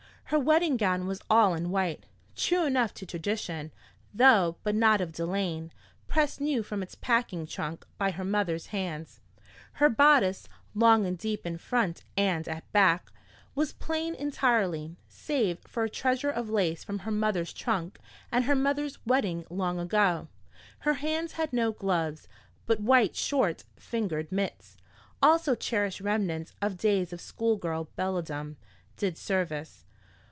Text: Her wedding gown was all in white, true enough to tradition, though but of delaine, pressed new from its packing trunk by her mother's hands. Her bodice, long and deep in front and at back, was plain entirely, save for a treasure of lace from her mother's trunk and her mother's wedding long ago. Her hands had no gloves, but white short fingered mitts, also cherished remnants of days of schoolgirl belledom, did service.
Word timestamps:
Her 0.25 0.39
wedding 0.39 0.77
gown 0.77 1.07
was 1.07 1.21
all 1.29 1.53
in 1.55 1.71
white, 1.71 2.05
true 2.37 2.63
enough 2.65 2.93
to 2.93 3.05
tradition, 3.05 3.73
though 4.13 4.55
but 4.63 4.77
of 5.01 5.11
delaine, 5.11 5.73
pressed 6.07 6.39
new 6.39 6.63
from 6.63 6.81
its 6.81 6.95
packing 6.95 7.45
trunk 7.45 7.85
by 7.97 8.11
her 8.11 8.23
mother's 8.23 8.67
hands. 8.67 9.19
Her 9.73 9.89
bodice, 9.89 10.47
long 10.73 11.05
and 11.05 11.17
deep 11.17 11.45
in 11.45 11.57
front 11.57 12.05
and 12.15 12.47
at 12.47 12.71
back, 12.71 13.11
was 13.55 13.73
plain 13.73 14.15
entirely, 14.15 14.95
save 15.09 15.59
for 15.67 15.83
a 15.83 15.89
treasure 15.89 16.31
of 16.31 16.49
lace 16.49 16.81
from 16.81 16.99
her 16.99 17.11
mother's 17.11 17.51
trunk 17.51 17.99
and 18.31 18.45
her 18.45 18.55
mother's 18.55 19.05
wedding 19.05 19.43
long 19.49 19.79
ago. 19.79 20.29
Her 20.79 20.93
hands 20.93 21.33
had 21.33 21.51
no 21.51 21.73
gloves, 21.73 22.29
but 22.65 22.79
white 22.79 23.17
short 23.17 23.65
fingered 23.75 24.31
mitts, 24.31 24.77
also 25.21 25.55
cherished 25.55 25.99
remnants 25.99 26.53
of 26.61 26.77
days 26.77 27.11
of 27.11 27.19
schoolgirl 27.19 27.89
belledom, 27.97 28.55
did 28.95 29.17
service. 29.17 29.83